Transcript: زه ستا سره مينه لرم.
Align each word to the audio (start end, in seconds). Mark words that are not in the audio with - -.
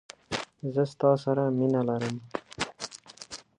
زه 0.73 0.83
ستا 0.91 1.09
سره 1.23 1.43
مينه 1.57 1.81
لرم. 1.87 2.15